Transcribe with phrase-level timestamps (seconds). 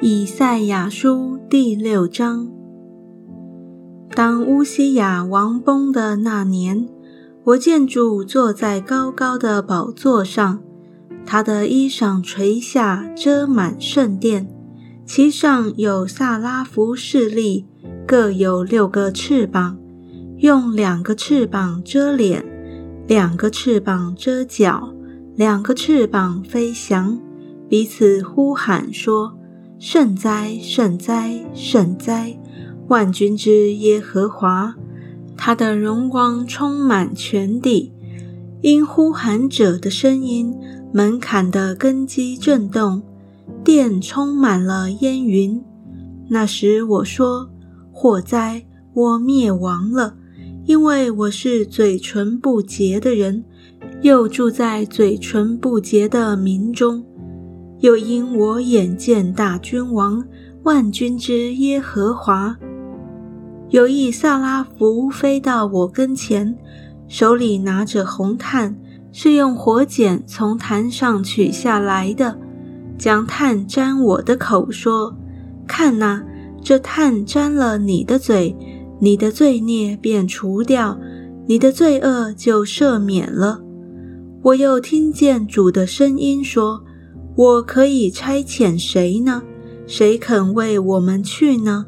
[0.00, 2.48] 以赛亚书第六章。
[4.10, 6.88] 当乌西雅王崩的那年，
[7.44, 10.60] 我见主坐在高高的宝座上，
[11.24, 14.48] 他的衣裳垂下，遮满圣殿，
[15.06, 17.66] 其上有萨拉弗势力，
[18.06, 19.78] 各有六个翅膀，
[20.38, 22.44] 用两个翅膀遮脸，
[23.06, 24.92] 两个翅膀遮脚，
[25.36, 27.18] 两个翅膀飞翔，
[27.68, 29.36] 彼此呼喊说
[29.86, 32.38] ：“圣哉，圣哉，圣哉！”
[32.88, 34.74] 万军之耶和华，
[35.36, 37.92] 他的荣光充满全地。
[38.62, 40.54] 因呼喊者的声音，
[40.90, 43.02] 门槛的根基震动，
[43.62, 45.62] 殿充满了烟云。
[46.30, 47.50] 那时我说
[47.92, 50.16] ：“祸哉，我灭亡了，
[50.64, 53.44] 因为我是嘴唇不洁的人，
[54.00, 57.04] 又住在嘴唇不洁的民中。
[57.80, 60.24] 又因我眼见大君王，
[60.62, 62.56] 万军之耶和华。”
[63.70, 66.56] 有一萨拉弗飞到我跟前，
[67.08, 68.76] 手里拿着红炭，
[69.10, 72.38] 是用火剪从坛上取下来的，
[72.96, 75.16] 将炭沾我的口，说
[75.66, 76.22] ：“看哪，
[76.62, 78.56] 这炭沾了你的嘴，
[79.00, 80.96] 你的罪孽便除掉，
[81.46, 83.60] 你的罪恶就赦免了。”
[84.42, 86.83] 我又听见主的声音说
[87.36, 89.42] ：“我可以差遣谁呢？
[89.86, 91.86] 谁肯为我们去呢？”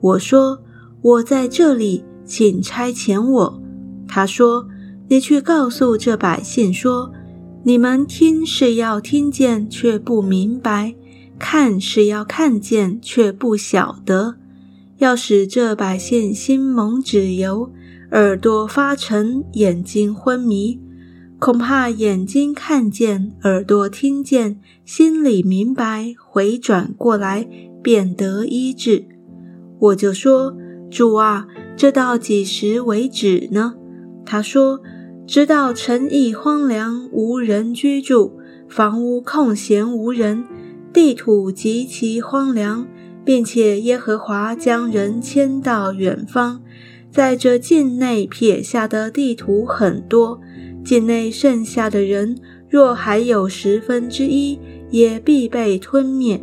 [0.00, 0.62] 我说。
[1.02, 3.62] 我在这里，请差遣我。
[4.06, 4.68] 他说
[5.08, 7.10] ：“你去告诉这百姓说，
[7.62, 10.92] 你们听是要听见，却不明白；
[11.38, 14.34] 看是要看见，却不晓得。
[14.98, 17.70] 要使这百姓心蒙脂油，
[18.10, 20.78] 耳朵发沉，眼睛昏迷。
[21.40, 27.48] 恐怕眼睛看见，耳朵听见，心里明白，回转过来，
[27.82, 29.06] 便得医治。”
[29.80, 30.54] 我就说。
[30.90, 31.46] 主啊，
[31.76, 33.74] 这到几时为止呢？
[34.26, 34.80] 他说
[35.24, 38.32] ：“直到城邑荒凉，无人居住，
[38.68, 40.44] 房屋空闲无人，
[40.92, 42.88] 地土极其荒凉，
[43.24, 46.60] 并且耶和华将人迁到远方，
[47.08, 50.40] 在这境内撇下的地图很多，
[50.84, 52.36] 境内剩下的人，
[52.68, 54.58] 若还有十分之一，
[54.90, 56.42] 也必被吞灭。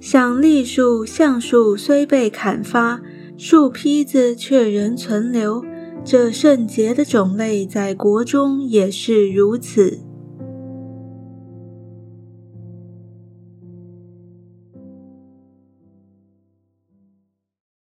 [0.00, 3.00] 像栗树、橡树虽被砍伐。”
[3.38, 5.62] 树坯子却仍存留，
[6.02, 9.98] 这圣洁的种类在国中也是如此。